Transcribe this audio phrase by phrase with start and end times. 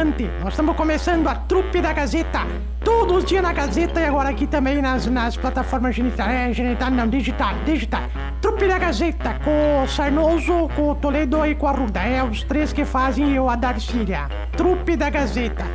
[0.00, 2.46] Nós estamos começando a trupe da Gazeta.
[2.82, 6.90] Todos os dias na Gazeta e agora aqui também nas, nas plataformas genital, é, genital,
[6.90, 8.04] não, digital, digital.
[8.40, 12.00] Trupe da Gazeta, com o Sarnoso, com o Toledo e com a Ruda.
[12.00, 14.26] É os três que fazem eu a Darcília.
[14.56, 15.66] Trupe da Gazeta.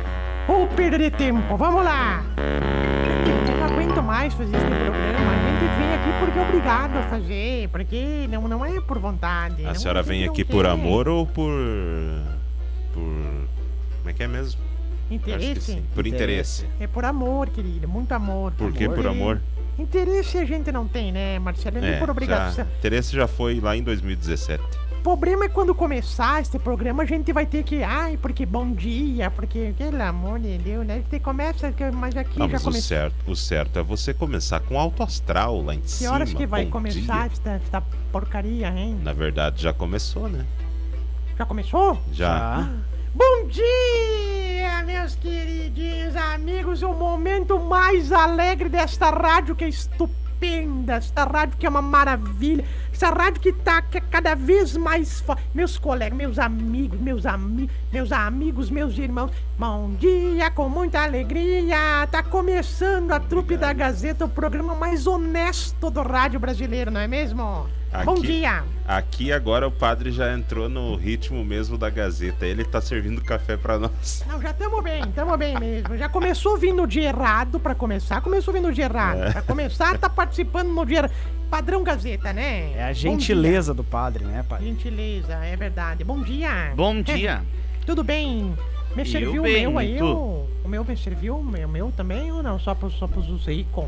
[0.48, 2.24] Ou perder tempo, vamos lá.
[2.36, 5.30] Eu não aguento mais fazer esse programa.
[5.30, 9.64] A gente vem aqui porque é obrigado a fazer, porque não, não é por vontade.
[9.64, 11.52] A senhora vem aqui por amor ou por.
[12.92, 13.55] por.
[14.06, 14.60] Como é que é mesmo?
[14.62, 15.60] Acho que Interesse?
[15.72, 15.82] sim.
[15.92, 16.64] Por interesse.
[16.78, 18.52] É por amor, querido, muito amor.
[18.52, 19.42] Por que por E amor?
[19.76, 21.78] Interesse a gente não tem, né, Marcelo?
[21.78, 22.66] É nem É, por já, obrigação.
[22.78, 24.62] interesse já foi lá em 2017.
[25.00, 27.82] O problema é quando começar este programa, a gente vai ter que.
[27.82, 29.74] Ai, porque bom dia, porque.
[29.76, 31.02] Pelo amor de Deus, né?
[31.10, 32.88] Você começa, que- mas aqui Não, já mas o começou.
[32.88, 36.12] certo, o certo é você começar com alto astral lá em Que cima.
[36.12, 37.80] horas que vai bom começar esta, esta
[38.12, 38.96] porcaria, hein?
[39.02, 40.46] Na verdade, já começou, né?
[41.36, 42.00] Já começou?
[42.12, 42.68] Já.
[43.16, 46.82] Bom dia, meus queridinhos amigos.
[46.82, 50.96] O momento mais alegre desta rádio que é estupenda.
[50.96, 52.62] Esta rádio que é uma maravilha.
[52.92, 55.42] Essa rádio que tá que é cada vez mais forte.
[55.54, 59.30] Meus colegas, meus amigos, meus amigos, meus amigos, meus irmãos.
[59.58, 62.06] Bom dia, com muita alegria.
[62.10, 67.08] Tá começando a trupe da Gazeta, o programa mais honesto do rádio brasileiro, não é
[67.08, 67.66] mesmo?
[68.04, 68.64] Bom Aqui- dia.
[68.86, 72.46] Aqui agora o padre já entrou no ritmo mesmo da Gazeta.
[72.46, 74.22] Ele tá servindo café pra nós.
[74.28, 75.96] Não, já estamos bem, estamos bem mesmo.
[75.96, 79.22] Já começou vindo de errado pra começar, começou vindo de errado.
[79.22, 79.32] É.
[79.32, 81.10] Pra começar, tá participando no dia
[81.50, 82.72] padrão Gazeta, né?
[82.74, 84.62] É a Bom gentileza do padre, né, pai?
[84.62, 86.04] Gentileza, é verdade.
[86.04, 86.72] Bom dia.
[86.76, 87.42] Bom dia.
[87.86, 88.54] Tudo bem?
[88.94, 90.02] Me serviu bem, o meu aí?
[90.02, 91.36] O, o meu me serviu?
[91.38, 92.58] O meu, o meu também ou não?
[92.58, 93.84] Só pros, só pros ricos?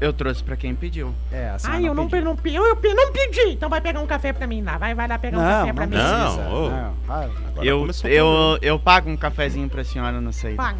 [0.00, 1.14] Eu trouxe pra quem pediu.
[1.30, 1.68] É, assim.
[1.70, 3.50] Ai, eu não, pe- não, eu, eu não pedi.
[3.52, 4.78] Então vai pegar um café pra mim lá.
[4.78, 5.92] Vai, vai lá pegar um Não, café não pra mim.
[5.92, 6.44] precisa.
[6.48, 6.70] Não.
[7.06, 10.56] Não, Eu, eu, eu pago um cafezinho pra senhora na saída.
[10.56, 10.78] Paga.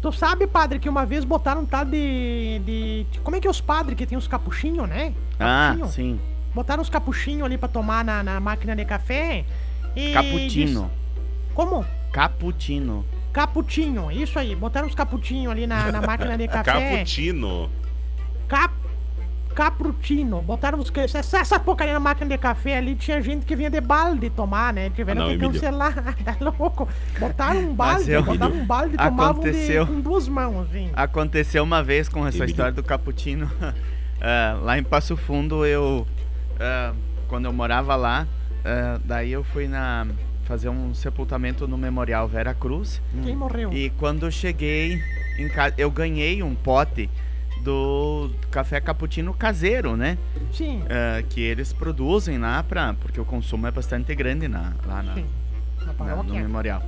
[0.00, 3.06] Tu sabe, padre, que uma vez botaram um tal de, de.
[3.24, 5.12] Como é que é os padres que tem os capuchinhos, né?
[5.40, 5.88] Ah, Capuchinho?
[5.88, 6.20] sim.
[6.54, 9.44] Botaram os capuchinhos ali pra tomar na, na máquina de café.
[9.96, 10.48] E Cappuccino.
[10.82, 11.84] diz- Como?
[12.12, 13.04] Cappuccino.
[13.32, 14.54] Caputinho, isso aí.
[14.54, 16.72] Botaram os caputinhos ali na, na máquina de café.
[16.90, 17.68] Cappuccino.
[18.48, 18.74] Cap...
[20.44, 20.92] Botaram os...
[21.14, 22.94] essa, essa porcaria na máquina de café ali.
[22.94, 24.90] Tinha gente que vinha de balde tomar, né?
[24.90, 25.94] Tiveram Ah, não, que cancelar.
[26.22, 26.86] tá louco?
[27.18, 29.86] Botaram um balde, eu- botaram um balde e tomavam de, Aconteceu.
[29.86, 30.90] com duas mãos, assim.
[30.92, 33.50] Aconteceu uma vez com essa história do cappuccino.
[34.18, 36.06] Ah, lá em Passo Fundo, eu.
[36.58, 36.94] ah,
[37.28, 38.26] quando eu morava lá,
[38.64, 40.06] ah, daí eu fui na
[40.44, 43.02] fazer um sepultamento no Memorial Vera Cruz.
[43.22, 43.70] Quem morreu?
[43.74, 45.02] E quando eu cheguei
[45.38, 47.10] em casa, eu ganhei um pote
[47.66, 50.16] do café cappuccino caseiro, né?
[50.52, 50.84] Sim.
[50.88, 55.14] Ah, que eles produzem lá pra, porque o consumo é bastante grande na, lá na,
[55.14, 55.26] Sim.
[55.84, 56.80] Na na- no memorial.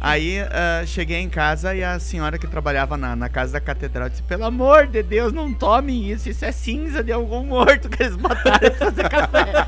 [0.00, 4.08] Aí ah, cheguei em casa e a senhora que trabalhava na, na casa da catedral
[4.08, 8.00] disse: Pelo amor de Deus, não tomem isso, isso é cinza de algum morto que
[8.00, 9.46] eles botaram pra fazer café.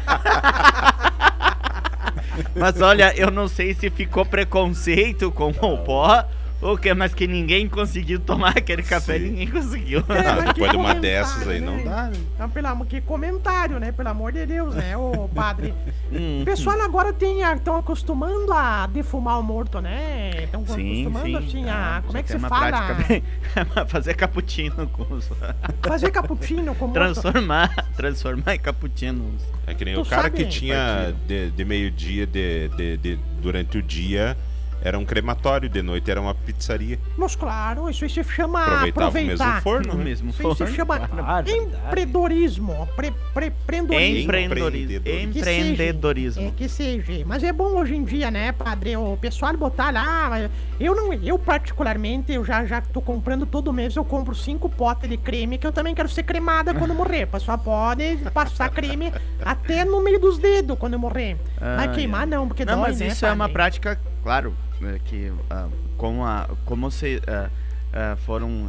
[2.55, 6.25] Mas olha, eu não sei se ficou preconceito com o pó
[6.63, 9.25] ou que, mas que ninguém conseguiu tomar aquele café, Sim.
[9.31, 9.99] ninguém conseguiu.
[10.09, 11.67] É, que Depois de uma dessas aí, né?
[11.67, 12.13] não dá, né?
[12.35, 13.91] Então, pelo amor, que comentário, né?
[13.93, 15.75] Pelo amor de Deus, né, ô padre?
[16.13, 20.31] Hum, O pessoal agora tem estão acostumando a defumar o morto, né?
[20.45, 21.37] Estão acostumando sim.
[21.37, 22.03] assim Ah, a.
[22.03, 22.95] Como é que se fala?
[23.09, 23.23] bem-
[23.89, 25.29] fazer cappuccino com os...
[25.83, 26.95] Fazer cappuccino com o morto.
[26.95, 29.43] transformar, transformar em cappuccinos.
[29.67, 33.19] É que nem Tu o cara sabe- que tinha de, de meio-dia, de, de, de-
[33.41, 34.37] durante o dia,
[34.83, 36.99] era um crematório, de noite era uma pizzaria.
[37.17, 39.45] Mas claro, isso aí se chama Aproveitava aproveitar.
[39.45, 39.93] o mesmo forno.
[39.93, 40.05] No né?
[40.05, 40.75] mesmo Isso aí se forno.
[40.75, 41.53] chama Ah, verdade.
[41.53, 42.89] empreendedorismo.
[42.97, 44.19] Pre, pre, prendorismo.
[44.23, 44.97] Empreendedorismo.
[44.97, 45.73] Empreendedorismo.
[45.73, 46.49] Empreendedorismo.
[46.49, 47.25] É que seja.
[47.27, 48.97] Mas é bom hoje em dia, né, padre?
[48.97, 50.29] O pessoal botar lá.
[50.29, 50.51] mas
[50.81, 51.13] Eu não.
[51.13, 55.59] Eu, particularmente, eu já, já tô comprando todo mês, eu compro cinco potes de creme,
[55.59, 57.27] que eu também quero ser cremada quando morrer.
[57.27, 59.13] Pessoal pode passar creme
[59.45, 61.37] até no meio dos dedos quando eu morrer.
[61.61, 63.53] Ah, Mas queimar não, porque Não, dói, mas né, isso é uma padre?
[63.55, 64.72] prática, claro, é
[65.05, 68.69] que ah, com a, como se ah, foram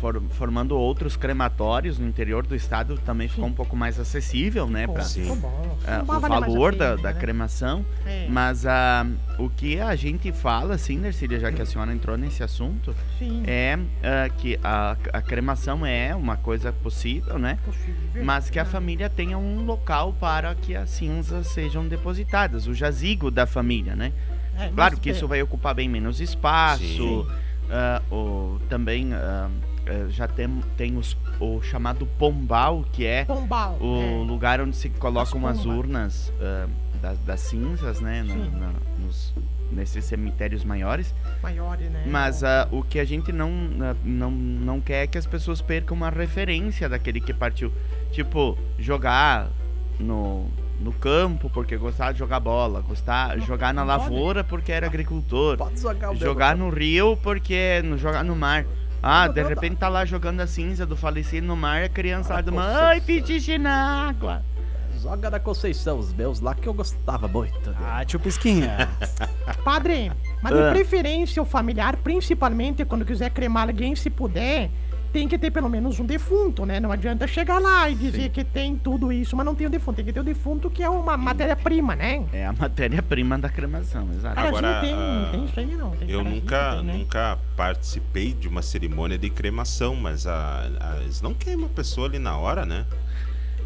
[0.00, 3.50] for- formando outros crematórios no interior do estado, também ficou Sim.
[3.50, 5.04] um pouco mais acessível, né, para
[6.02, 7.20] o valor da, da né?
[7.20, 7.84] cremação.
[8.06, 9.06] É, Mas ah,
[9.38, 13.42] o que a gente fala, assim, Nercília, já que a senhora entrou nesse assunto, sim,
[13.46, 13.78] é
[14.38, 17.58] que a, a cremação é uma coisa possível, né?
[17.64, 18.24] possível.
[18.24, 22.72] Mas que a Ah, família tenha um local para que as cinzas sejam depositadas, o
[22.74, 24.12] jazigo da família, né?
[24.66, 27.26] É, Claro que é, isso vai ocupar bem menos espaço,
[28.10, 29.10] o, também
[29.86, 33.78] eh, já tem, tem os, o chamado pombal, que é Pombal.
[33.80, 34.26] o é.
[34.26, 35.78] lugar onde se colocam as pombas.
[35.78, 36.66] urnas ah,
[37.00, 38.22] das, das cinzas, né?
[38.22, 39.34] na- na- nos,
[39.72, 41.14] nesses cemitérios maiores.
[41.42, 42.04] Maiores, né?
[42.06, 45.60] Mas ah, o que a gente não, ah, não, não quer é que as pessoas
[45.62, 47.72] percam uma referência daquele que partiu.
[48.12, 49.48] Tipo, jogar
[49.98, 50.46] no,
[50.80, 55.56] no campo porque gostava de jogar bola, gostar, Não, jogar na lavoura porque era agricultor,
[55.58, 56.24] Pode jogar o dedo.
[56.24, 58.64] jogar no rio porque no, jogar no mar.
[59.02, 62.34] Ah, de repente tá lá jogando a cinza do falecido no mar e a criança
[62.34, 64.42] lá do com mar, ai, xixi na água.
[65.02, 67.58] Joga da Conceição, os meus lá que eu gostava muito.
[67.58, 67.76] dele.
[67.82, 68.86] Ah, tio Pisquinha.
[69.64, 70.12] Padre,
[70.42, 70.70] mas de Ah.
[70.72, 74.70] preferência o familiar, principalmente quando quiser cremar alguém, se puder,
[75.12, 76.78] tem que ter pelo menos um defunto, né?
[76.78, 79.96] Não adianta chegar lá e dizer que tem tudo isso, mas não tem o defunto.
[79.96, 82.24] Tem que ter o defunto que é uma matéria-prima, né?
[82.32, 84.34] É a matéria-prima da cremação, exato.
[84.36, 85.90] Cara, Agora, tem, ah, tem isso aí não.
[85.90, 86.92] Tem Eu nunca, tem, né?
[86.94, 92.06] nunca participei de uma cerimônia de cremação, mas a, a- eles não queimam a pessoa
[92.06, 92.84] ali na hora, né?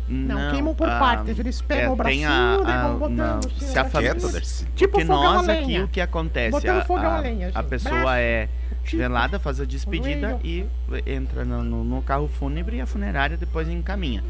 [0.06, 1.38] Não, queimam por ah, partes.
[1.38, 4.14] Eles pegam o tem bracinho a- e a- vão botando não, assim, se a família-
[4.14, 4.66] Quieta, Darcy.
[4.76, 5.84] Tipo Porque fogão a nós aqui, lenha.
[5.84, 6.50] o que acontece?
[6.50, 8.54] Botando A, fogão a a- lenha, a assim, pessoa braço, é tipo,
[8.92, 10.66] velada, faz a despedida e
[11.06, 14.22] entra no, no- carro fúnebre e a funerária depois encaminha.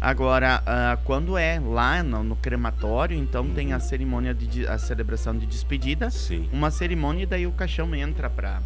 [0.00, 3.76] Agora, ah, quando é lá no, no crematório, então tem Uhum.
[3.76, 6.48] a cerimônia de a celebração de despedida, Sim.
[6.52, 8.62] uma cerimônia e daí o caixão entra para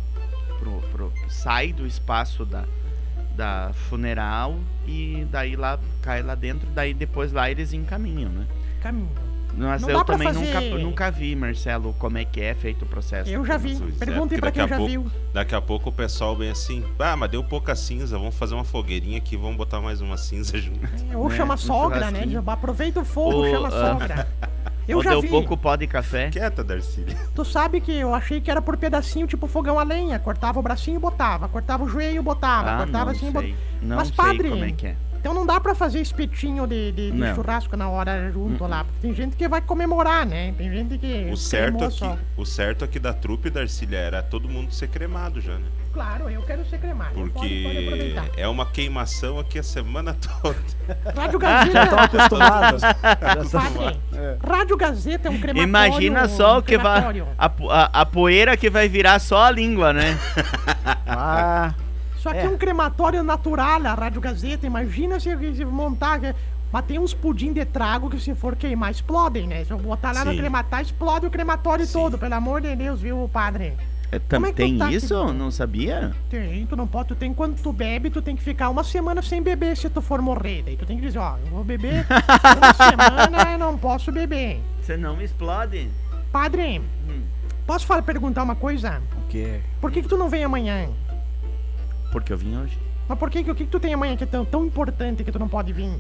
[0.59, 2.65] pro, pro- sai do espaço da
[3.35, 8.47] da funeral e daí lá cai lá dentro, daí depois lá eles encaminham, né?
[8.83, 9.09] Caminho.
[9.55, 12.89] Mas Não eu também fazer- nunca, nunca vi, Marcelo, como é que é feito o
[12.89, 13.29] processo.
[13.31, 13.77] Eu já vi.
[13.77, 15.07] Pois é, pra daqui quem a já pouco- viu.
[15.33, 18.65] Daqui a pouco o pessoal vem assim, ah, mas deu pouca cinza, vamos fazer uma
[18.65, 20.81] fogueirinha aqui, vamos botar mais uma cinza junto.
[21.11, 22.27] É, Ou né, chama um sogra, né?
[22.29, 24.29] Já Aproveita o fogo, Ou, chama ah, sogra.
[24.89, 25.29] Eu Ou já deu vi.
[25.29, 26.29] pouco pó de café.
[26.29, 27.07] Quieta, Darcy.
[27.37, 30.19] Tu sabe que eu achei que era por pedacinho, tipo fogão a lenha.
[30.19, 31.49] Cortava o bracinho e botava.
[31.49, 32.71] Cortava o joelho e botava.
[32.73, 33.55] Ah, cortava não assim e botava.
[33.81, 34.97] Não Mas, sei padre, como é que é.
[35.23, 38.83] Então não dá pra fazer espetinho de, de- de churrasco na hora junto lá.
[38.83, 40.53] Porque tem gente que vai comemorar, né?
[40.59, 41.29] Tem gente que.
[41.33, 42.19] O certo, aqui, só.
[42.37, 45.65] o certo aqui da trupe, Darcília, era todo mundo ser cremado já, né?
[45.95, 47.15] Claro, eu quero ser cremado.
[47.15, 48.27] Pode, pode Porque aproveitar.
[48.37, 50.57] é uma queimação aqui a semana toda.
[51.15, 52.01] Rádio Já estão Gazeta.
[52.03, 52.81] acostumados.
[53.53, 54.37] Já tão- Padre, É.
[54.45, 55.69] Rádio Gazeta é um crematório.
[55.69, 57.21] Imagina só o que vai.
[57.39, 60.19] A, a, a poeira que vai virar só a língua, né?
[61.07, 61.75] Ah,
[62.23, 62.45] Só que É.
[62.45, 64.65] é um crematório natural, a Rádio Gazeta.
[64.67, 66.21] Imagina se, se montar.
[66.73, 69.65] Mas tem uns pudim de trago que se for queimar, explodem, né?
[69.65, 70.39] Se eu botar lá no Sim.
[70.39, 71.93] crematário, explode o crematório Sim.
[71.93, 73.75] todo, pelo amor de Deus, viu, padre?
[74.11, 75.09] É, Como é que tem tá, isso?
[75.15, 75.33] querido?
[75.35, 76.13] Não sabia?
[76.31, 79.21] Tem, tu não pode, tu tem quando tu bebe, tu tem que ficar uma semana
[79.21, 80.63] sem beber se tu for morrer.
[80.65, 82.07] Daí tu tem que dizer, ó, eu vou beber
[82.57, 82.73] uma
[83.31, 84.61] semana, eu não posso beber.
[84.83, 85.89] Você não explode?
[86.31, 87.23] Padre, Hum.
[87.67, 89.03] posso falar, perguntar uma coisa?
[89.17, 89.61] o quê?
[89.81, 90.89] Por que que tu não vem amanhã?
[92.13, 92.79] Porque eu vim hoje.
[93.09, 95.25] Mas por que, que o que, que tu tem amanhã que é tão, tão importante
[95.25, 95.91] que tu não pode vir?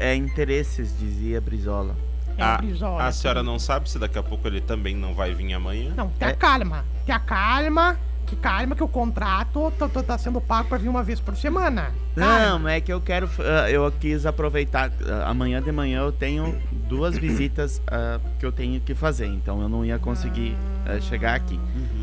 [0.00, 1.94] É interesses, dizia Brizola.
[2.36, 3.46] É a, Brizola, a senhora sim.
[3.46, 5.92] não sabe se daqui a pouco ele também não vai vir amanhã?
[5.96, 6.34] Não, tenha É.
[6.34, 6.84] calma.
[7.06, 7.98] Tenha calma.
[8.26, 11.34] Que calma que o contrato tá, tá- tá sendo pago pra vir uma vez por
[11.34, 11.92] semana.
[12.14, 12.58] Calma.
[12.58, 13.28] Não, é que eu quero.
[13.38, 14.92] ah, Eu quis aproveitar.
[15.08, 19.26] ah, Amanhã de manhã eu tenho duas visitas ah, que eu tenho que fazer.
[19.26, 20.54] Então eu não ia conseguir
[20.84, 21.58] ah, chegar aqui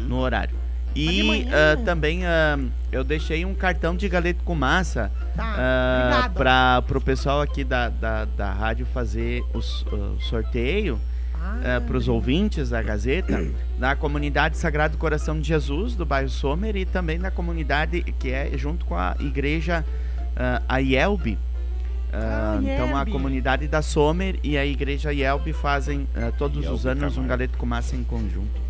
[0.07, 0.55] no horário.
[0.95, 2.57] E ah, também ah,
[2.91, 6.33] eu deixei um cartão de galeto com massa Tá, ah, obrigado.
[6.33, 10.99] para pro pessoal aqui da, da, da rádio fazer o o sorteio
[11.33, 13.45] Ah, para os ouvintes da Gazeta,
[13.77, 18.51] na comunidade Sagrado Coração de Jesus, do bairro Sommer, e também na comunidade que é
[18.57, 19.85] junto com a igreja
[20.35, 21.37] uh, Aielbe.
[22.11, 26.85] Ah, Ah, então a comunidade da Sommer e a igreja Aielbe fazem ah, todos os
[26.85, 28.64] Aielbe anos um galeto com massa em conjunto.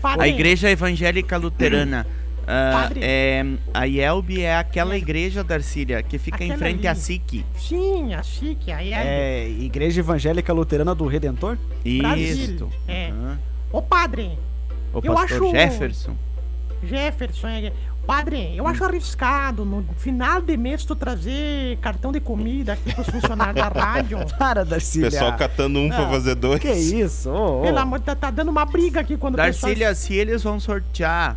[0.00, 2.06] Padre, A igreja evangélica luterana.
[2.48, 3.00] Padre.
[3.02, 3.44] é,
[3.74, 7.00] a IELB é aquela igreja, Darcília, que fica em Aquela frente à ali.
[7.00, 7.44] SIC.
[7.54, 9.44] Sim, a chique, aí é.
[9.44, 11.58] É Igreja Evangélica Luterana do Redentor?
[11.84, 12.70] Isso.
[12.88, 13.10] É.
[13.10, 13.38] Aham.
[13.70, 14.30] Ô padre,
[14.94, 16.16] O Eu pastor acho- Jefferson.
[16.82, 17.72] Jefferson, é...
[18.08, 23.06] padre, eu acho arriscado no final de mês tu trazer cartão de comida aqui pros
[23.06, 24.18] funcionários da rádio.
[24.38, 25.10] Para, O Darcília.
[25.10, 26.58] pessoal catando um pra Ah, fazer dois.
[26.58, 27.28] Que isso?
[27.28, 27.62] ô, ô.
[27.62, 29.68] Pelo amor, tá, tá dando uma briga aqui quando o pessoal...
[29.70, 31.36] Darcília, se eles vão sortear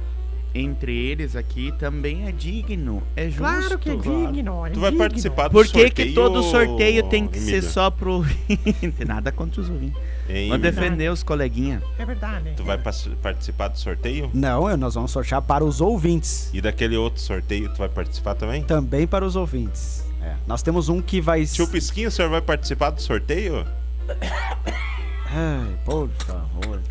[0.55, 3.03] entre eles aqui, também é digno.
[3.17, 3.39] É justo.
[3.39, 5.05] Claro que é digno, é Tu vai digno.
[5.05, 7.61] participar do Por que, sorteio, que todo sorteio tem que Emílio?
[7.61, 9.05] ser só pro ouvinte?
[9.05, 9.97] Nada contra os ouvintes.
[10.31, 10.59] Hein, Vou Emílio?
[10.59, 11.83] defender os coleguinhas.
[11.99, 12.53] É verdade.
[12.55, 14.29] Tu vai participar do sorteio?
[14.33, 16.49] Não, nós vamos sortear para os ouvintes.
[16.53, 18.63] E daquele outro sorteio tu vai participar também?
[18.63, 20.05] Também para os ouvintes.
[20.21, 20.35] É.
[20.47, 21.45] Nós temos um que vai.
[21.45, 23.65] Tio Pisquinho, o senhor vai participar do sorteio?
[25.33, 26.81] Ai, por favor.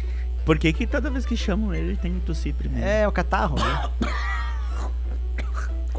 [0.44, 2.87] Por que, que toda vez que chamam ele, ele tem que tossir primeiro?
[2.87, 3.90] É o catarro, né?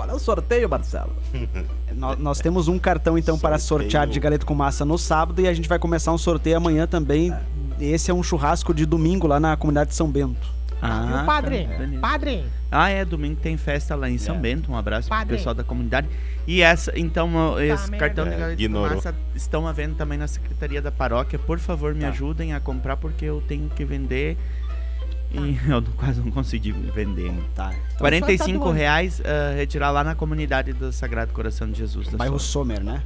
[0.02, 1.16] Qual é o sorteio, Marcelo?
[1.96, 3.90] nós, nós temos um cartão então para Sorteio.
[3.92, 6.88] sortear de galeto com massa no sábado e a gente vai começar um sorteio amanhã
[6.88, 7.32] também
[7.80, 10.48] esse é um churrasco de domingo lá na comunidade de São Bento.
[10.84, 11.66] Ah, padre?
[11.68, 12.00] tá, beleza.
[12.02, 14.40] Padre, Ah, é, domingo tem festa lá em São É.
[14.40, 14.72] Bento.
[14.72, 15.28] Um abraço Padre.
[15.28, 16.08] pro pessoal da comunidade.
[16.48, 17.30] E essa, então,
[17.62, 17.98] esse merda.
[18.08, 18.90] cartão de É, galeta de ignorou.
[18.90, 21.38] fumaça estão à venda também na Secretaria da Paróquia.
[21.38, 22.08] Por favor, me Tá.
[22.10, 24.38] ajudem a comprar porque eu tenho que vender
[25.34, 27.34] e eu não- quase não consegui vender.
[27.56, 27.72] Tá.
[27.88, 28.72] Então, 45 doando.
[28.78, 32.08] reais ah, retirar lá na comunidade do Sagrado Coração de Jesus.
[32.10, 32.62] Da bairro Sua.
[32.64, 33.02] Sommer, né?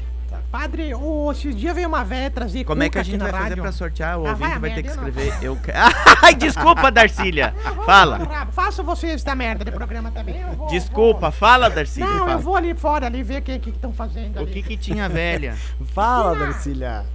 [0.52, 3.56] padre, ô, esses dias veio uma véia trazer Como é que a gente vai fazer
[3.56, 4.18] pra sortear?
[4.20, 5.08] O Ah, vai ouvinte a vai ter que eu não.
[5.08, 5.34] escrever.
[5.44, 5.58] Eu...
[6.24, 7.54] Ai, desculpa, Darcília.
[7.86, 8.18] Fala.
[8.18, 10.40] Rabo, Faça vocês da merda de programa também.
[10.42, 12.08] eu vou- Desculpa, fala, vou- Darcília.
[12.10, 12.38] Não, eu fala.
[12.38, 14.52] vou ali fora ali ver o que que estão fazendo O ali.
[14.52, 15.56] que que tinha, velha?
[15.94, 16.36] Fala!
[16.38, 17.06] Darcília.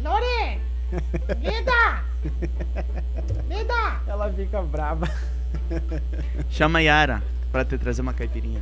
[0.00, 0.60] Lore!
[2.24, 3.44] Lida!
[3.48, 4.00] Lida!
[4.06, 5.08] Ela fica braba.
[6.50, 7.22] Chama a Yara
[7.52, 8.60] pra te trazer uma caipirinha.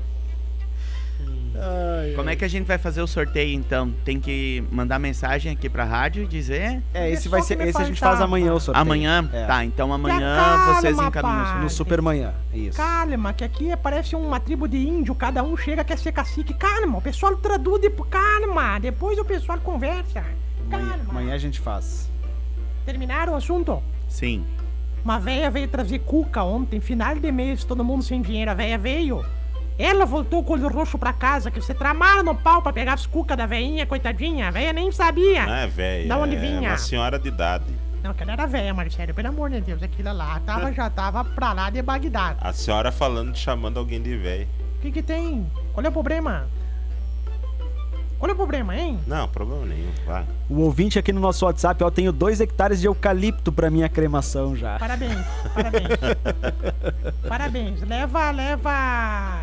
[2.14, 3.90] Como é que a gente vai fazer o sorteio então?
[4.04, 7.56] Tem que mandar mensagem aqui pra rádio e dizer É, esse vai ser.
[7.56, 8.82] me Esse a gente faz amanhã o sorteio.
[8.82, 9.26] amanhã?
[9.32, 9.46] É.
[9.46, 11.44] Tá, então amanhã calma, vocês encaminham o pai.
[11.44, 11.62] sorteio.
[11.62, 12.34] No Supermanhã.
[12.52, 12.76] Isso.
[12.76, 16.52] Calma, que aqui parece uma tribo de índio, cada um chega quer ser cacique.
[16.52, 17.80] Calma, o pessoal traduz.
[18.10, 20.22] Calma, depois o pessoal conversa.
[20.70, 21.04] Amanhã, Calma.
[21.10, 22.10] amanhã a gente faz.
[22.86, 23.82] Terminaram o assunto?
[24.08, 24.46] Sim.
[25.04, 28.50] Uma véia veio trazer cuca ontem, final de mês, todo mundo sem dinheiro.
[28.50, 29.24] A véia veio.
[29.78, 32.94] Ela voltou com o olho roxo pra casa, que você tramaram no pau pra pegar
[32.94, 34.48] as cucas da veinha, coitadinha.
[34.48, 35.44] A véia nem sabia.
[35.44, 36.08] Não é velha.
[36.08, 36.70] Da onde é vinha?
[36.70, 37.64] uma senhora de idade.
[38.02, 41.24] Não, que ela era véia, Marcelo, pelo amor de Deus, aquilo lá tava, já tava
[41.24, 42.36] pra lá de Bagdá.
[42.40, 44.48] A senhora falando, chamando alguém de velho.
[44.78, 45.50] O que que tem?
[45.74, 46.46] Qual é o problema?
[48.18, 48.98] Qual é o problema, hein?
[49.06, 49.90] Não, problema nenhum.
[50.06, 50.24] Vai.
[50.48, 54.56] O ouvinte aqui no nosso WhatsApp, ó, tenho dois hectares de eucalipto pra minha cremação
[54.56, 54.78] já.
[54.78, 55.18] Parabéns,
[55.54, 55.88] parabéns.
[57.28, 57.80] parabéns.
[57.82, 59.42] Leva, leva.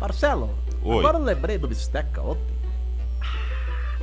[0.00, 0.50] Marcelo,
[0.82, 0.98] Oi.
[0.98, 2.54] agora eu lembrei do Bisteca ontem.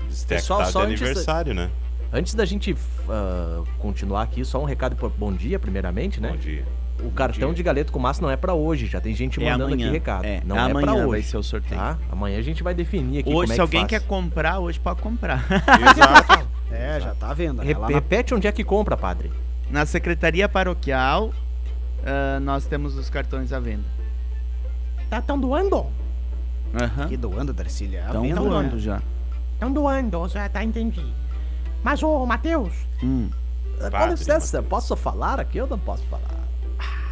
[0.07, 1.71] Bisteca Pessoal, tá só de antes da- aniversário, né?
[2.13, 2.75] Antes da gente
[3.09, 6.29] ah, continuar aqui, só um recado por bom dia, primeiramente, né?
[6.29, 6.65] Bom dia.
[7.03, 7.55] O cartão dia.
[7.55, 9.85] de galeto com massa não é pra hoje, já tem gente É mandando amanhã.
[9.87, 10.25] aqui recado.
[10.25, 11.27] É, não é é, amanhã pra vai hoje.
[11.27, 11.79] ser o sorteio.
[11.79, 11.97] Tá?
[12.11, 13.89] Amanhã a gente vai definir aqui Hoje, como é se que alguém faz.
[13.89, 15.45] quer comprar, hoje pode comprar.
[15.49, 16.47] Exato.
[16.73, 17.61] É, já tá vendo.
[17.61, 17.73] Re-?
[17.73, 19.29] Lá na- Repete onde é que compra, padre.
[19.69, 21.33] Na Secretaria Paroquial,
[22.05, 23.83] ah, nós temos os cartões à venda.
[25.09, 25.85] Tá tão doando?
[26.73, 27.03] Aham.
[27.03, 28.05] Aqui doando, Darcília.
[28.05, 28.81] Estão Vendo, doando né?
[28.81, 29.01] já.
[29.59, 31.05] Tão doando, já tá, entendi.
[31.83, 32.71] Mas, ô, Matheus,
[33.03, 33.29] Hum.
[33.77, 36.40] Com licença, posso falar aqui ou não posso falar?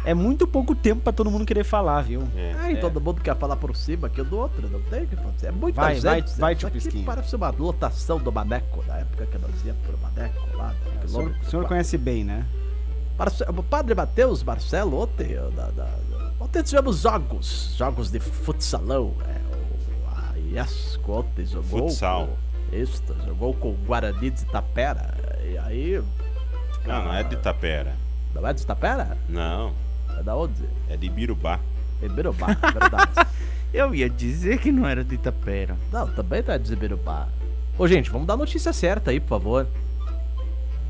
[0.04, 2.22] É muito pouco tempo pra todo mundo querer falar, viu?
[2.34, 2.54] É.
[2.58, 2.76] Ai, É.
[2.76, 5.48] todo mundo quer falar por cima aqui do outro, não tem o que fazer.
[5.48, 6.04] É muita Vai, gente.
[6.04, 7.04] vai, vai, tio Pisquinho.
[7.04, 10.72] parece uma lotação do Maneco, na época que nós íamos pro Maneco lá.
[10.72, 12.46] O senhor, quilômetro o senhor conhece bem, né?
[13.54, 19.12] O padre Matheus Marcelo, ontem, eu, da, da- da- ontem tivemos jogos, jogos de futsalão.
[19.28, 21.88] É, o a Iesco ontem jogou.
[21.90, 22.28] Futsal.
[22.70, 25.14] Com, isso, jogou com o Guarani de Itapera.
[25.44, 26.02] E aí.
[26.86, 27.94] Não, não é de Itapera.
[28.34, 29.18] Não é de Itapera?
[29.28, 29.72] Não,
[30.20, 30.68] É da onde?
[30.88, 31.58] é de Birubá.
[32.02, 33.26] É Ibirubá, verdade.
[33.72, 35.76] Eu ia dizer que não era de Itapera.
[35.92, 37.26] Não, também tá de Ibirubá.
[37.78, 39.66] Ô, gente, vamos dar a notícia certa aí, por favor.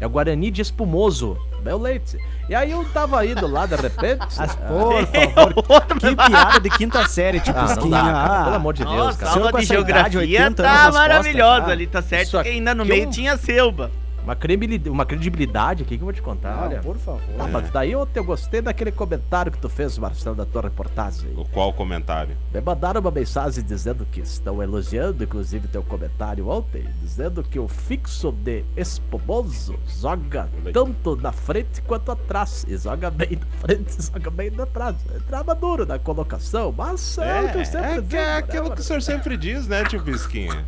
[0.01, 1.37] É o Guarani de Espumoso.
[1.63, 2.17] Bel leite.
[2.49, 4.23] E aí eu tava indo lá, de repente.
[4.23, 8.45] As, ah, por favor, que piada de quinta série, tipo Ah, não dá, cara, Ah,
[8.45, 9.33] pelo amor de Deus, Nossa, cara.
[9.33, 9.75] senhor aula de idade,
[10.15, 13.11] geografia 80 tá maravilhosa costas, ali, tá certo Isso que ainda no aqui meio eu-
[13.11, 13.91] tinha selva.
[14.23, 16.81] Uma, credibilidade, uma credibilidade aqui que eu vou te contar, Não, olha.
[16.81, 17.21] por favor.
[17.37, 21.33] Tá, mas daí ontem eu gostei daquele comentário que tu fez, Marcelo, da tua reportagem.
[21.37, 22.37] O qual comentário?
[22.53, 27.67] Me mandaram uma mensagem dizendo que estão elogiando, inclusive, teu comentário ontem, dizendo que o
[27.67, 32.65] fixo de Espumoso joga tanto na frente quanto atrás.
[32.69, 34.97] E joga bem na frente, e joga bem na trás.
[35.15, 38.37] Entrava duro na colocação, mas é, o que eu sempre é, que digo, é né,
[38.37, 38.75] aquilo mano?
[38.75, 40.65] que o senhor sempre diz, né, tio Pisquinha?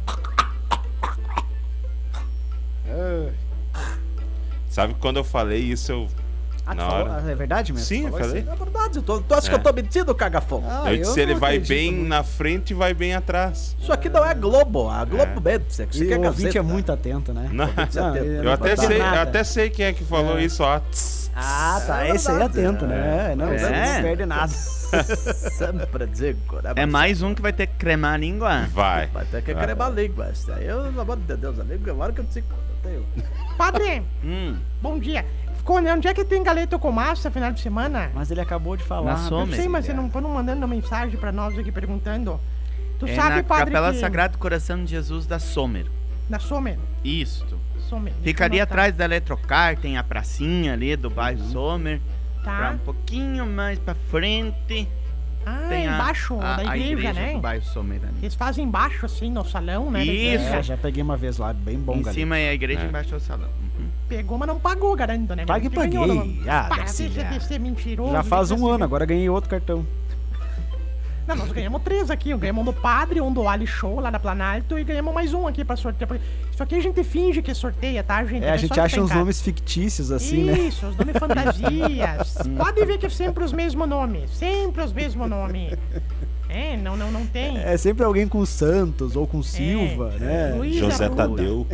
[4.69, 6.09] Sabe que quando eu falei isso, eu.
[6.65, 7.23] Ah, tu Na falou- hora.
[7.27, 7.85] ah, é verdade mesmo?
[7.87, 8.43] Sim, eu falou falei.
[8.43, 8.51] assim?
[8.53, 9.59] É verdade, tu, tu acha que É.
[9.59, 10.65] eu tô mentindo, cagafogo?
[10.71, 12.09] Ah, eu disse eu ele vai bem muito.
[12.09, 13.77] na frente e vai bem atrás.
[13.81, 15.61] Isso aqui não é Globo, a Globo É.
[15.69, 17.49] isso aqui E é o ouvinte é muito atento, né?
[17.53, 19.17] Não, Você Não, eu não até sei, nada.
[19.17, 20.81] eu até sei quem é que falou isso, ó.
[21.35, 22.07] Ah, tá.
[22.07, 23.35] É esse aí é atento, né?
[23.37, 23.59] Não, É.
[23.59, 24.53] você não perde nada.
[25.59, 26.73] Sempre digo, né?
[26.77, 28.69] É mais um que vai ter que cremar a língua.
[28.73, 29.09] Vai.
[29.09, 30.31] Vai ter que cremar a língua.
[30.33, 32.25] Isso aí, eu, pelo amor de Deus, a língua, agora que eu
[32.85, 33.05] eu
[33.57, 35.25] padre, Hum, bom dia.
[35.57, 35.93] Ficou, né?
[35.95, 38.11] Onde é que tem galeto com massa final de semana?
[38.15, 39.15] Mas ele acabou de falar.
[39.17, 39.57] Na Eu Sommer.
[39.57, 42.41] sei, mas você não mandando mensagem pra nós aqui perguntando.
[42.99, 44.01] Tu é sabe, na padre, Capela que...
[44.01, 45.87] Sagrado Coração de Jesus da Sommer.
[46.29, 46.79] Na Sommer.
[47.05, 47.47] Isso.
[47.89, 48.13] Sommer.
[48.23, 52.01] Ficaria atrás da Eletrocar, tem a pracinha ali do bairro Sommer.
[52.43, 52.71] Pra Tá.
[52.71, 54.89] um pouquinho mais pra frente.
[55.45, 57.39] Ah, tem embaixo a, da a igreja, do né?
[57.39, 58.15] bairro Sommer ali.
[58.23, 60.05] Eles fazem embaixo, assim, no salão, né?
[60.05, 60.13] Isso.
[60.13, 60.57] igreja.
[60.57, 62.15] É, já peguei uma vez lá, bem bom, em galera.
[62.15, 62.87] cima é a igreja, É.
[62.87, 63.49] embaixo é o salão.
[63.79, 63.87] Uhum.
[64.09, 65.45] Pegou, mas não pagou, garanto, né?
[65.47, 65.91] Pague, que paguei.
[65.99, 68.13] ganhou, não- Ah, Para, deixa de ser mentiroso.
[68.13, 69.87] Já faz um ano, agora ganhei outro cartão.
[71.27, 72.35] Não, nós ganhamos três aqui.
[72.37, 75.47] Ganhamos um do Padre, um do Ali Show lá da Planalto e ganhamos mais um
[75.47, 76.11] aqui pra sortear.
[76.51, 78.45] Isso aqui a gente finge que sorteia, tá, gente?
[78.45, 80.59] É, a É gente acha uns nomes fictícios assim, né?
[80.59, 82.35] Isso, os nomes fantasias.
[82.59, 84.31] Pode ver que é sempre os mesmos nomes.
[84.31, 85.75] Sempre os mesmos nomes.
[86.49, 87.57] É, não, não, não tem.
[87.57, 90.53] É sempre alguém com Santos ou com Silva, né?
[90.55, 91.67] Luiz José Tadeu.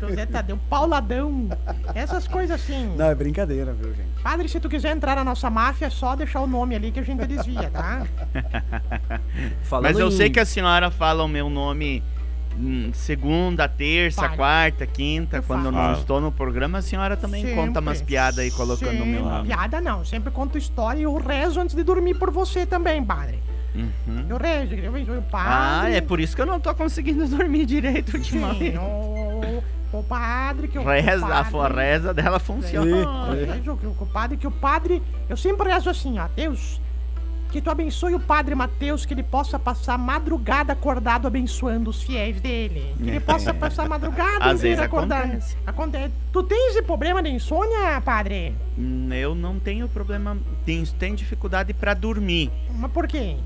[0.00, 1.48] José Tadeu, Pauladão.
[1.94, 2.94] Essas coisas assim.
[2.96, 4.22] Não, é brincadeira, viu, gente?
[4.22, 7.00] Padre, se tu quiser entrar na nossa máfia, é só deixar o nome ali que
[7.00, 8.06] a gente desvia, tá?
[9.82, 12.02] Mas eu em- sei que a senhora fala o meu nome
[12.58, 15.38] hum, segunda, terça, quarta, quinta.
[15.38, 15.92] Eu Quando eu não Ah.
[15.92, 17.56] estou no programa, a senhora também Sempre.
[17.56, 19.48] conta umas piadas aí colocando o meu nome.
[19.48, 23.38] Piada não, sempre conto história e eu rezo antes de dormir por você também, padre.
[23.74, 24.24] Uhum.
[24.30, 25.96] Eu rezo, eu vejo o Ah, padre.
[25.96, 28.78] é por isso que eu não tô conseguindo dormir direito Sim, ultimamente.
[28.78, 29.25] o, o
[30.02, 33.32] padre que o Reza, a padre- fo- reza dela funciona.
[33.54, 35.02] Rezo que o padre, que o padre.
[35.28, 36.26] Eu sempre rezo assim, ó.
[36.34, 36.80] Deus,
[37.50, 42.40] que tu abençoe o padre Mateus, que ele possa passar madrugada acordado abençoando os fiéis
[42.40, 42.94] dele.
[42.98, 45.20] Que ele possa passar madrugada Às inteira vezes acordado.
[45.24, 45.56] acontece.
[45.66, 46.12] Acontece.
[46.32, 48.54] Tu tens esse problema de insônia, padre?
[49.16, 52.50] Eu não tenho problema, tenho, tenho dificuldade pra dormir.
[52.78, 53.36] Mas por quê?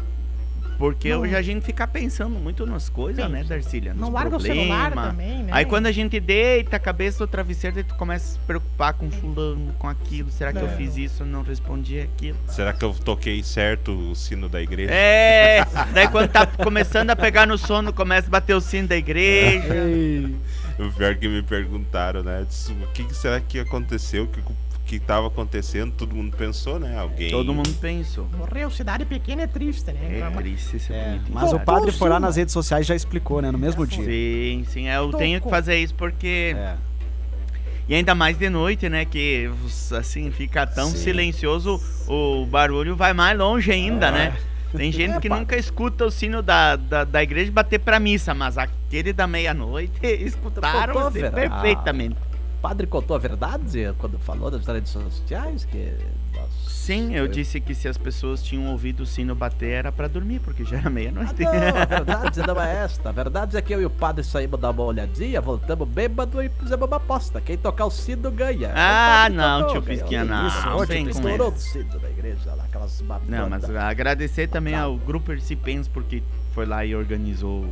[0.80, 1.20] Porque Não.
[1.20, 3.44] hoje a gente fica pensando muito nas coisas, né.
[3.44, 3.92] Darcília?
[3.92, 5.50] Nos Não larga o celular também, né?
[5.52, 9.10] Aí quando a gente deita a cabeça do travesseiro, tu começa a se preocupar com
[9.10, 10.30] fulano, com aquilo.
[10.30, 10.76] Será que eu É.
[10.76, 11.22] fiz isso?
[11.22, 12.38] Eu não respondi aquilo.
[12.48, 14.90] Será que eu toquei certo o sino da igreja?
[14.90, 18.96] É, daí quando tá começando a pegar no sono, começa a bater o sino da
[18.96, 19.68] igreja.
[20.80, 22.46] O pior que me perguntaram, né?
[22.70, 24.24] O que que será que aconteceu?
[24.24, 24.28] O
[24.90, 25.92] que, que tava acontecendo?
[25.92, 26.98] Todo mundo pensou, né?
[26.98, 27.30] Alguém.
[27.30, 28.26] Todo mundo pensou.
[28.36, 30.18] Morreu, cidade pequena é triste, né?
[30.18, 31.30] É triste esse é, bonito.
[31.32, 33.52] mas o padre foi lá nas redes sociais e já explicou, né?
[33.52, 34.04] No mesmo dia.
[34.04, 36.56] Sim, sim, é, eu tenho que fazer isso porque.
[36.56, 36.74] É.
[37.88, 39.04] E ainda mais de noite, né?
[39.04, 39.50] Que
[39.96, 40.96] assim fica tão Sim.
[40.96, 44.12] silencioso, o barulho vai mais longe ainda, É.
[44.12, 44.36] né?
[44.76, 45.36] Tem gente É, que pá.
[45.36, 49.98] nunca escuta o sino da, da, da igreja bater pra missa, mas aquele da meia-noite
[50.06, 51.32] escutaram Vera?
[51.32, 52.16] perfeitamente.
[52.60, 55.94] O padre contou a verdade quando falou nas redes sociais que.
[56.34, 59.90] nós- Sim, eu foi- disse que se as pessoas tinham ouvido o sino bater era
[59.92, 61.42] pra dormir, porque já era Ah, meia-noite.
[61.42, 63.08] não, a verdade não é esta.
[63.08, 66.50] A verdade é que eu e o padre saímos dar uma olhadinha, voltamos bêbado e
[66.50, 67.40] fizemos uma aposta.
[67.40, 68.72] Quem tocar o sino ganha.
[68.74, 69.82] Ah, não, tocou, tio.
[69.82, 73.02] Pisquinha, não, Isso, não como estourou o sino da igreja lá, aquelas.
[73.26, 77.66] Não, mas agradecer também ao grupo Ercipens porque foi lá e organizou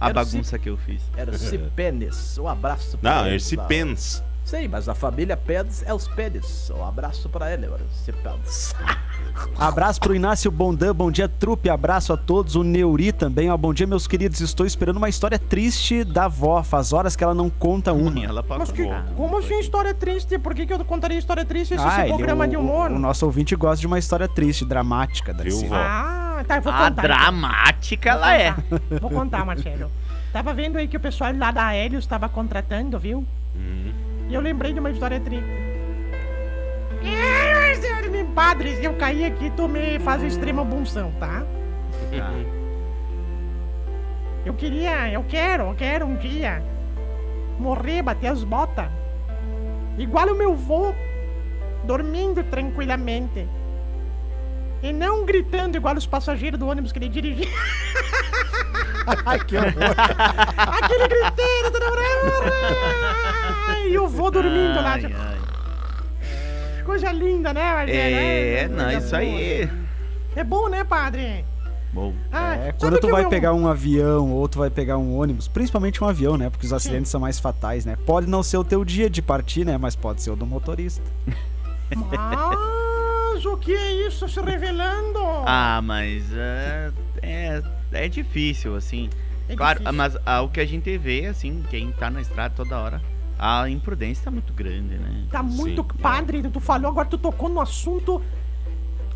[0.00, 1.02] a bagunça que eu fiz.
[1.16, 2.38] Era Cipenes.
[2.38, 3.64] Um abraço pra Não, eles esse lá.
[3.64, 4.22] pens.
[4.44, 6.70] Sim, mas a família Pérez é os Pérez.
[6.74, 8.74] Um abraço pra ele, era Cipenes.
[9.56, 11.68] Abraço pro Inácio Bondan, bom dia, trupe.
[11.70, 12.56] Abraço a todos.
[12.56, 13.56] O Neuri também, ó.
[13.56, 14.40] Bom dia, meus queridos.
[14.40, 16.60] Estou esperando uma história triste da avó.
[16.62, 18.18] Faz horas que ela não conta uma.
[18.24, 18.82] Ela Mas que,
[19.16, 20.38] como assim história triste?
[20.40, 22.90] Por que, que eu contaria história triste esse Ah, é ele- programa de o- humor?
[22.90, 25.68] O, nosso ouvinte gosta de uma história triste, dramática, Viu, Darcy.
[26.44, 26.90] Tá, eu vou A contar.
[26.90, 27.04] então.
[27.04, 28.54] dramática Vou ela é.
[29.00, 29.90] Vou contar, Marcelo.
[30.32, 33.24] Tava vendo aí que o pessoal lá da Helios estava contratando, viu?
[33.56, 33.92] Hum.
[34.28, 35.48] E eu lembrei de uma história triste.
[37.02, 41.44] É, Marcelo, me padre, eu caí aqui, tu me faz extrema bunção, tá?
[44.44, 46.62] Eu queria, eu quero, eu quero um dia
[47.58, 48.86] morrer, bater as botas.
[49.98, 50.94] Igual o meu vô,
[51.84, 53.46] dormindo tranquilamente.
[54.82, 57.48] E não gritando igual os passageiros do ônibus que ele dirigia.
[59.26, 59.72] Ai, que horror.
[60.56, 62.02] Aquele griteiro toda hora.
[63.88, 64.92] E o vô dormindo lá.
[64.92, 65.38] Ai, tipo, ai.
[66.84, 67.98] Coisa linda, né, Marcelo?
[67.98, 69.18] É, não, coisa isso boa.
[69.20, 69.70] aí.
[70.36, 71.44] É bom, né, padre?
[71.92, 72.12] Bom.
[72.30, 75.48] Ah, É, quando tu vai meu- pegar um avião ou tu vai pegar um ônibus,
[75.48, 76.50] principalmente um avião, né?
[76.50, 77.96] Porque os acidentes são mais fatais, né?
[78.06, 79.78] Pode não ser o teu dia de partir, né?
[79.78, 81.02] Mas pode ser o do motorista.
[81.26, 81.98] Mas
[83.46, 85.18] o que é isso se revelando?
[85.46, 86.90] Ah, mas é,
[87.22, 89.08] é, é difícil, assim.
[89.48, 89.96] É claro, difícil.
[89.96, 93.02] mas ah, o que a gente vê, assim, quem tá na estrada toda hora,
[93.38, 95.24] a imprudência tá muito grande, né?
[95.30, 98.20] Tá muito Sim, padre, tu falou, agora tu tocou no assunto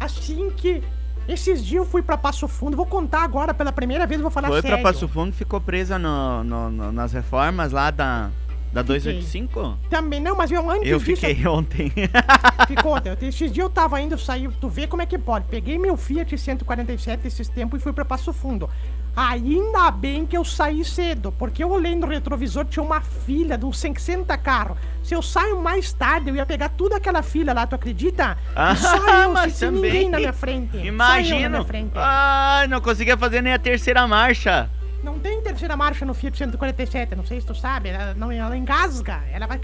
[0.00, 0.82] assim que
[1.28, 4.48] esses dias eu fui pra Passo Fundo, vou contar agora pela primeira vez, vou falar
[4.48, 4.76] Foi sério.
[4.78, 8.30] pra Passo Fundo, ficou presa no, no- no- nas reformas lá da,
[8.72, 9.78] da 285?
[9.90, 11.92] Também não, mas eu antes Eu disso fiquei ontem.
[12.66, 15.46] ficou, eu- esses dias eu tava indo sair, tu vê como é que pode.
[15.48, 18.68] Peguei meu Fiat 147 esses tempos e fui pra Passo Fundo.
[19.14, 23.66] Ainda bem que eu saí cedo, porque eu olhei no retrovisor, tinha uma fila de
[23.66, 24.78] uns 60 carros.
[25.04, 28.38] Se eu saio mais tarde, eu ia pegar toda aquela fila lá, tu acredita?
[28.56, 30.78] Ah, E só eu, mas sem ninguém na minha frente.
[30.78, 31.50] Imagina!
[31.50, 31.92] minha frente.
[31.94, 34.70] Ai, não conseguia fazer nem a terceira marcha.
[35.04, 38.56] Não tem terceira marcha no Fiat 147, não sei se tu sabe, ela, não, ela
[38.56, 39.60] engasga, ela vai...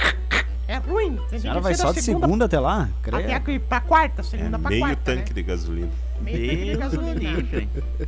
[0.70, 1.16] É ruim.
[1.16, 2.90] Tem A que senhora vai só de segunda até lá?
[3.02, 3.34] até Creio.
[3.36, 5.00] aqui pra quarta, É segunda pra meio quarta.
[5.02, 5.34] tanque né?
[5.36, 5.88] de gasolina.
[6.20, 7.30] Meio tanque de gasolina.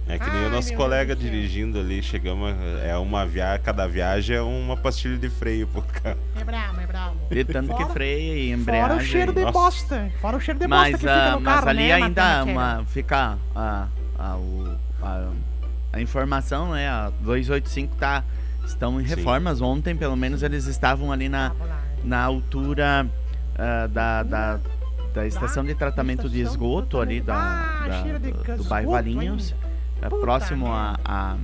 [0.06, 3.86] É que nem Ai, o nosso colega Deus dirigindo ali, chegamos, é uma viagem, cada
[3.86, 6.18] viagem é uma pastilha de freio pro carro.
[6.38, 7.16] É bravo, é bravo.
[7.30, 8.88] De tanto que Fora- freia e embreagem.
[8.90, 9.52] Fora o cheiro de Nossa.
[9.52, 10.12] bosta.
[10.20, 12.44] Fora o cheiro de bosta mas, que fica ah, no mas carro, ali né, ainda
[12.44, 13.86] uma, fica a,
[14.18, 14.76] a, o-
[15.92, 16.88] a, informação, né?
[16.88, 18.24] A 285 tá,
[18.64, 19.14] estão em Sim.
[19.16, 19.60] reformas.
[19.60, 21.52] Ontem, pelo menos, eles estavam ali na,
[22.04, 23.06] na altura
[23.58, 24.60] ah, da, da,
[25.14, 27.34] da estação de tratamento de esgoto ali da.
[27.34, 29.54] Ah, da- do, do bairro Valinhos.
[30.00, 31.36] é Puta próximo a, a-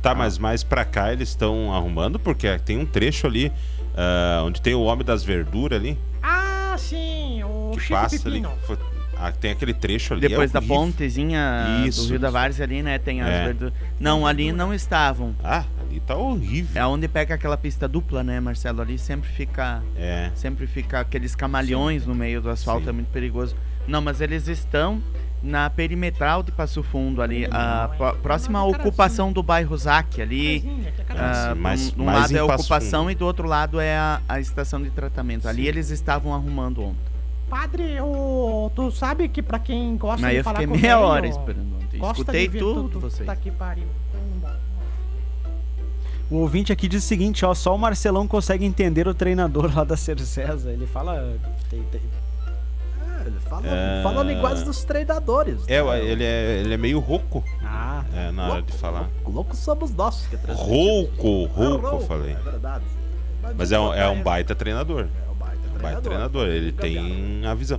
[0.00, 3.52] Tá, mas mais pra cá eles estão arrumando, porque tem um trecho ali,
[3.96, 8.48] ah, onde tem o Homem das Verduras ali, Ah, sim, o que Chico passa Pepino.
[8.48, 8.58] ali.
[8.66, 8.78] foi-
[9.22, 10.20] ah, tem aquele trecho ali.
[10.28, 10.76] depois é da horrível.
[10.76, 12.30] pontezinha Isso, do Rio da.
[12.30, 12.98] Várzea ali, né?
[12.98, 13.44] Tem as É.
[13.44, 13.72] verduras.
[14.00, 15.34] Não, ali não estavam.
[15.42, 16.80] Ah, ali tá horrível.
[16.80, 18.80] É onde pega aquela pista dupla, né, Marcelo?
[18.82, 20.30] Ali sempre fica, É.
[20.34, 22.88] sempre fica aqueles camalhões no meio do asfalto, Sim.
[22.90, 23.54] é muito perigoso.
[23.86, 25.02] Não, mas eles estão
[25.42, 27.48] na perimetral de Passo Fundo ali, a
[27.88, 27.96] Não, é.
[27.96, 30.58] pró- próxima à ocupação do bairro Zac ali.
[30.58, 33.10] É sim, mais- de um lado é a ocupação Fundo.
[33.10, 35.48] e do outro lado é a, a estação de tratamento.
[35.48, 35.68] Ali Sim.
[35.68, 37.11] eles estavam arrumando ontem.
[37.52, 40.94] Padre, o, tu sabe que pra quem gosta Mas de eu falar fiquei com meia
[40.96, 41.98] velho, hora esperando ontem.
[41.98, 43.00] gosta Escutei de ver tudo, tudo.
[43.00, 43.26] vocês.
[43.26, 43.84] Tá que pariu.
[46.30, 49.84] O ouvinte aqui diz o seguinte, ó, só o Marcelão consegue entender o treinador lá
[49.84, 50.70] da Cercesa.
[50.72, 51.36] Ele fala.
[51.68, 52.00] Tem, tem...
[52.98, 54.02] Ah, ele fala, É.
[54.02, 55.62] fala a linguagem dos treinadores.
[55.68, 56.04] É, né?
[56.06, 59.10] ele é, ele é meio rouco Ah, é, na hora de falar.
[59.16, 60.74] Louco, louco somos nós que transmitimos.
[60.74, 62.32] Rouco, Ah, rouco, eu rouco, falei.
[62.32, 62.84] É verdade.
[63.58, 65.06] Mas é um, é um baita treinador.
[65.28, 65.31] É
[65.82, 66.46] baita treinador.
[66.48, 67.78] Ele tem a visão.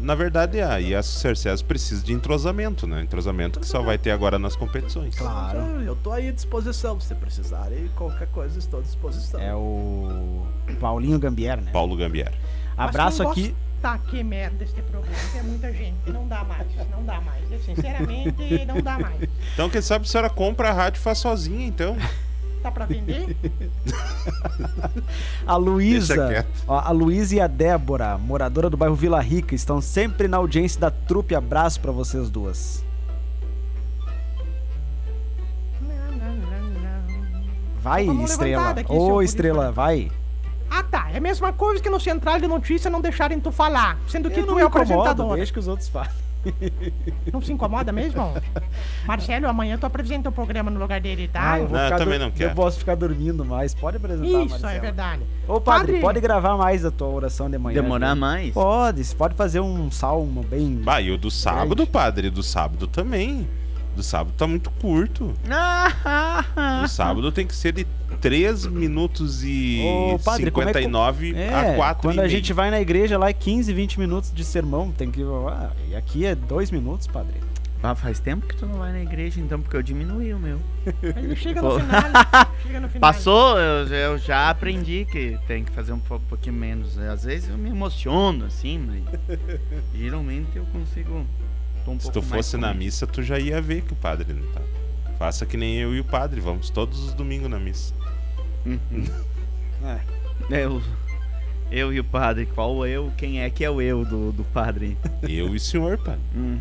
[0.00, 3.02] Na verdade, é, e a Cercés precisa de entrosamento, né?
[3.02, 5.14] Entrosamento que só vai ter agora nas competições.
[5.14, 5.58] Claro.
[5.58, 6.98] Ah, Eu tô aí à disposição.
[6.98, 9.40] Se precisarem, qualquer coisa, estou à disposição.
[9.40, 10.46] é o
[10.80, 11.70] Paulinho Gambier, né?
[11.72, 12.32] Paulo Gambier.
[12.76, 13.54] Abraço aqui.
[13.82, 15.16] Tá, que merda este programa.
[15.32, 15.96] Tem muita gente.
[16.10, 16.66] Não dá mais.
[16.90, 17.42] Não dá mais.
[17.64, 19.28] Sinceramente, não dá mais.
[19.52, 21.96] Então, quem sabe a senhora compra a rádio e faz sozinha, então.
[22.62, 23.36] Tá pra vender?
[25.46, 30.36] A Luísa, a Luísa e a Débora, moradora do bairro Vila Rica, estão sempre na
[30.36, 31.34] audiência da trupe.
[31.34, 32.84] Abraço pra vocês duas.
[35.80, 37.44] Não, não, não, não.
[37.80, 38.74] Vai, Estrela.
[38.88, 40.10] Ô, seu Estrela, vai.
[40.70, 41.10] Ah, tá.
[41.12, 43.98] É a mesma coisa que no Central de Notícia não deixarem tu falar.
[44.08, 45.34] Sendo que Eu tu não é me o apresentador.
[45.34, 46.10] deixa que os outros falem.
[47.32, 48.34] Não se incomoda mesmo?
[49.06, 51.52] Marcelo, amanhã tu apresenta o programa no lugar dele, tá?
[51.52, 52.50] Ah, eu vou Não, ficar também não quero.
[52.50, 53.74] Eu posso ficar dormindo mais.
[53.74, 54.72] Pode apresentar, Isso, Marcelo.
[54.72, 55.22] é verdade.
[55.46, 56.00] Ô, padre, Padre.
[56.00, 57.80] pode gravar mais a tua oração de manhã.
[57.82, 58.20] Demorar viu?
[58.20, 58.52] mais?
[58.54, 60.76] Pode, você pode fazer um salmo bem.
[60.76, 63.48] Bah, e o do sábado, padre, do sábado também.
[63.94, 65.34] Do sábado tá muito curto.
[66.82, 67.86] Do sábado tem que ser de
[68.20, 69.82] 3 minutos e
[70.14, 73.18] Ô, padre, como é que- 59 É, a 4 quando a gente vai na igreja
[73.18, 74.90] lá é 15, 20 minutos de sermão.
[74.90, 75.22] Tem que.
[75.48, 77.34] Ah, e aqui é 2 minutos, padre.
[77.84, 80.60] Ah, faz tempo que tu não vai na igreja, então, porque eu diminuí o meu.
[81.02, 82.00] Ele chega no final.
[82.62, 83.00] chega no final.
[83.00, 86.96] Passou, eu, eu já aprendi que tem que fazer um po- pouquinho menos.
[86.96, 89.38] Às vezes eu me emociono, assim, mas
[89.94, 91.26] geralmente eu consigo.
[91.84, 93.96] Tô um Se pouco tu mais fosse na missa, tu já ia ver que o
[93.96, 94.60] padre não tá.
[95.18, 97.94] Faça que nem eu e o padre, vamos todos os domingos na missa.
[98.64, 99.04] Uhum.
[99.84, 100.64] É.
[100.64, 100.82] Eu,
[101.70, 103.12] eu e o padre, qual eu?
[103.16, 104.96] Quem é que é o eu do, do padre?
[105.22, 106.20] Eu e o senhor, padre.
[106.34, 106.58] Hum.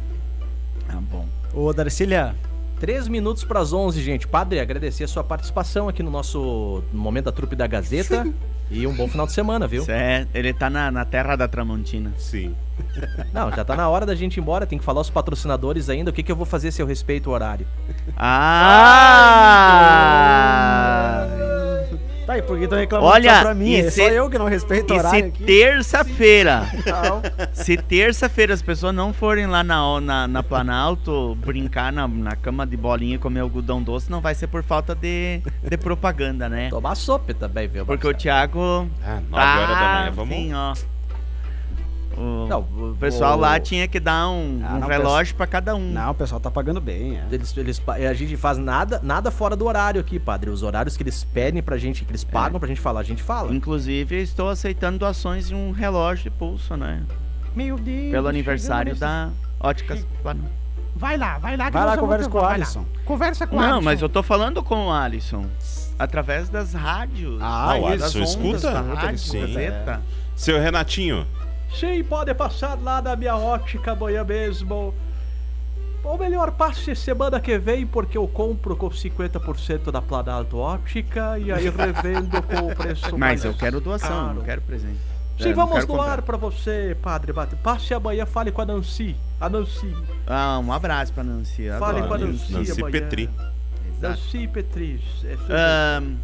[0.87, 1.27] Ah, bom.
[1.53, 2.35] Ô, Darcília,
[2.81, 4.27] Três minutos pras 11, gente.
[4.27, 8.25] Padre, agradecer a sua participação aqui no nosso no Momento da Trupe da Gazeta.
[8.71, 9.83] e um bom final de semana, viu?
[9.83, 12.13] Certo, ele tá na, na terra da Tramontina.
[12.17, 12.55] Sim.
[13.33, 14.65] Não, já tá na hora da gente ir embora.
[14.65, 16.09] Tem que falar os patrocinadores ainda.
[16.09, 17.67] O que, que eu vou fazer se eu respeito o horário?
[18.17, 19.30] Ah!
[22.41, 23.69] Tá aí, por que tu reclamando Olha, só pra mim?
[23.71, 26.63] e É se- só eu que não respeito o E horário se terça-feira,
[27.53, 32.65] se terça-feira as pessoas não forem lá na, na, na Planalto brincar na, na cama
[32.65, 36.69] de bolinha e comer algodão doce, não vai ser por falta de, de propaganda, né?
[36.69, 37.85] Tomar sopa também, viu?
[37.85, 38.13] Porque o?
[38.13, 38.87] Thiago.
[39.03, 40.35] Ah, 9 horas da manhã, vamos.
[40.35, 40.73] Sim, ó.
[42.17, 45.75] O, Não, o pessoal lá tinha que dar um, Ah, um não, relógio pra cada
[45.75, 45.91] um.
[45.91, 47.25] Não, o pessoal tá pagando bem, é.
[47.31, 50.49] Eles, eles, a gente faz nada, nada fora do horário aqui, padre.
[50.49, 53.23] Os horários que eles pedem pra gente, que eles pagam pra gente falar, a gente
[53.23, 53.53] fala.
[53.53, 57.01] Inclusive, estou aceitando doações de um relógio de pulso, né?
[57.55, 58.11] Meu Deus.
[58.11, 60.05] Pelo aniversário da Óticas
[60.95, 61.65] Vai lá, vai lá.
[61.65, 62.45] que Vai lá, conversa com o.
[62.45, 62.85] Alisson.
[63.05, 63.81] Conversa com o Não, Alisson.
[63.81, 65.45] mas eu tô falando com o Alisson.
[65.97, 67.39] Através das rádios.
[67.41, 68.29] Ah, o das Alisson ondas
[68.63, 68.71] escuta?
[68.71, 69.41] Da rádio, Sim.
[69.41, 70.01] Gazeta.
[70.35, 71.25] Seu Renatinho,
[71.73, 74.93] Sim, pode passar lá na minha ótica amanhã mesmo.
[76.03, 81.51] Ou melhor, passe semana que vem, porque eu compro com 50% da Planalto Óptica e
[81.51, 84.33] aí revendo com o preço Mas mais eu quero doação, caro.
[84.33, 84.99] não quero presente.
[85.39, 86.11] Sim, É, vamos quero no comprar.
[86.13, 87.31] ar pra você, padre.
[87.31, 87.55] Bate.
[87.55, 89.15] Passe amanhã, fale com a Nancy.
[89.39, 89.95] A Nancy.
[90.27, 91.67] Ah, um abraço pra Nancy.
[91.79, 92.51] Fale adoro com a Nancy.
[92.51, 92.91] Nancy, Nancy amanhã.
[92.91, 93.29] Petri.
[93.97, 94.01] Exato.
[94.01, 95.01] Nancy Petris.
[95.23, 96.15] É sobre- Ahn,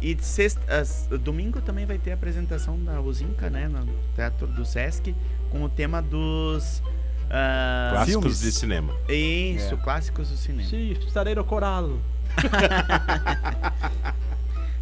[0.00, 3.68] e sexta, as- domingo também vai ter a apresentação da Uzinca, né?
[3.68, 5.14] No Teatro do Sesc,
[5.50, 6.82] com o tema dos.
[7.30, 8.40] ah, Clássicos Filmes.
[8.40, 8.94] de cinema.
[9.08, 9.76] Isso, É.
[9.78, 10.68] clássicos do cinema.
[10.68, 11.90] Sim, estarei no coral.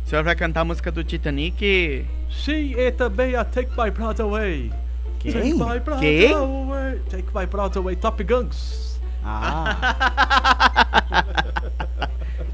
[0.05, 2.07] O senhor vai cantar a música do Titanic.
[2.31, 4.71] Sim, e também a Take My Breath Away.
[5.19, 5.55] Take Quem?
[5.55, 6.33] My Breath Quem?
[6.33, 7.01] Away.
[7.11, 7.97] Take My Breath Away.
[7.97, 9.01] Top Guns.
[9.25, 9.77] Ah,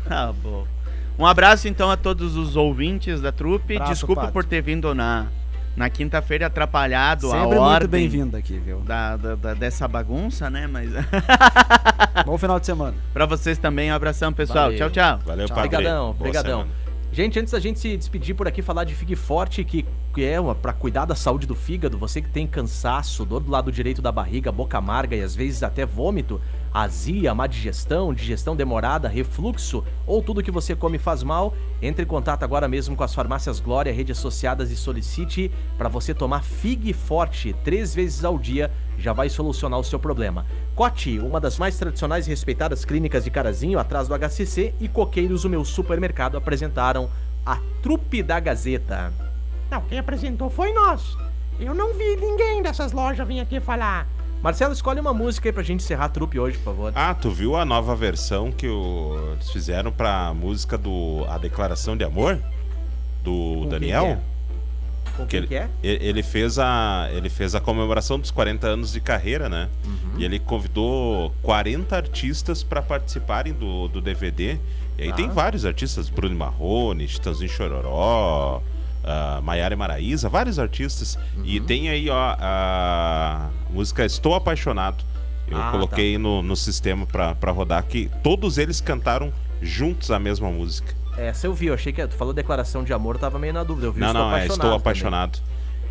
[0.09, 0.67] Ah, bom.
[1.19, 3.79] Um abraço então a todos os ouvintes da trupe.
[3.81, 4.33] Desculpa padre.
[4.33, 5.27] por ter vindo na,
[5.77, 8.81] na quinta-feira atrapalhado a sempre muito ordem bem-vindo aqui, viu?
[8.81, 10.67] da, da- da- dessa bagunça, né?
[10.67, 10.91] Mas
[12.27, 12.95] Bom final de semana.
[13.13, 14.65] pra vocês também, um abração, pessoal.
[14.65, 14.79] Valeu.
[14.79, 15.19] Tchau, tchau.
[15.25, 15.57] Valeu, Tchau.
[15.57, 15.77] padre.
[15.77, 16.67] Obrigadão, Boa obrigadão.
[17.15, 19.85] Gente, antes da gente se despedir por aqui, falar de Fig Forte, que,
[20.17, 23.71] é uma, pra cuidar da saúde do fígado, você que tem cansaço, dor do lado
[23.71, 26.41] direito da barriga, boca amarga e às vezes até vômito,
[26.73, 32.09] azia, má digestão, digestão demorada, refluxo ou tudo que você come faz mal, entre em
[32.09, 36.95] contato agora mesmo com as farmácias Glória, redes associadas e solicite para você tomar Fig
[36.95, 38.71] Forte três vezes ao dia,
[39.03, 40.47] já vai solucionar o seu problema.
[40.75, 45.45] Cote, uma das mais tradicionais e respeitadas clínicas de Carazinho, atrás do HCC, e Coqueiros,
[45.45, 47.11] o meu supermercado, apresentaram
[47.45, 49.13] a Trupe da Gazeta.
[49.71, 51.17] Não, quem apresentou foi nós.
[51.59, 54.07] Eu não vi ninguém dessas lojas vir aqui falar.
[54.43, 56.93] Marcelo, escolhe uma música aí pra gente encerrar a trupe hoje, por favor.
[56.97, 61.97] Ah, tu viu a nova versão que o- eles fizeram pra música do A Declaração
[61.97, 62.39] de Amor?
[63.23, 64.19] Do quem Daniel?
[65.17, 65.69] Com que ele- que é?
[65.83, 69.69] E- Ele fez a ele fez a comemoração dos 40 anos de carreira, né?
[69.85, 70.19] Uhum.
[70.19, 74.59] E ele convidou 40 artistas para participarem do, do DVD.
[74.99, 75.15] E aí Ah.
[75.15, 78.63] tem vários artistas, Bruno Marrone, Chitãozinho Chororó,
[79.05, 81.19] ah, Maiara e Maraíza, vários artistas.
[81.45, 81.67] E Uhum.
[81.67, 85.05] tem aí, ó, a música Estou Apaixonado.
[85.49, 90.51] Eu Ah, coloquei no, no sistema pra rodar que todos eles cantaram juntos a mesma
[90.51, 90.95] música.
[91.17, 93.63] Essa eu vi, eu achei que tu falou declaração de amor, eu tava meio na
[93.63, 93.87] dúvida.
[93.87, 94.53] Eu vi não, Estou não, é Apaixonado.
[94.55, 94.77] Estou também.
[94.81, 95.39] Apaixonado.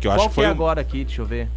[0.00, 1.04] Que eu Qual acho que foi é um- agora aqui?
[1.04, 1.48] Deixa eu ver.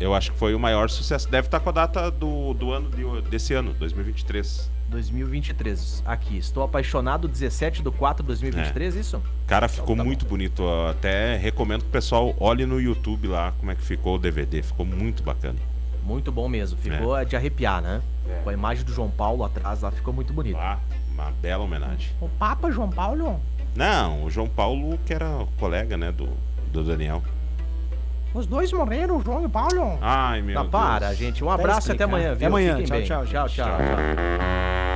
[0.00, 1.28] Eu acho que foi o maior sucesso.
[1.28, 4.70] Deve estar com a data do, do ano de- desse ano, 2023.
[4.88, 6.02] 2023.
[6.04, 9.22] Aqui, estou apaixonado, 17 de 4 de 2023, isso?
[9.46, 10.06] Cara, ficou tá bom.
[10.06, 10.62] muito bonito.
[10.62, 14.18] Eu até recomendo que o pessoal olhe no YouTube lá como é que ficou o
[14.18, 14.62] DVD.
[14.62, 15.58] Ficou muito bacana.
[16.04, 16.76] Muito bom mesmo.
[16.78, 18.02] Ficou é de arrepiar, né?
[18.44, 20.56] Com a imagem do João Paulo atrás lá, ficou muito bonito.
[20.56, 20.78] Lá,
[21.12, 22.10] uma bela homenagem.
[22.20, 23.40] O Papa João Paulo?
[23.74, 26.28] Não, o João Paulo, que era colega, né, do,
[26.72, 27.22] do Daniel.
[28.34, 29.98] Os dois morreram, o João e o Paulo?
[30.00, 30.70] Ai, meu Tá, Deus.
[30.72, 31.44] para, gente.
[31.44, 32.36] Um abraço e até amanhã, viu?
[32.36, 32.82] Até amanhã.
[32.82, 33.56] Tchau, tchau, tchau, gente.
[33.56, 34.71] tchau, Tchau.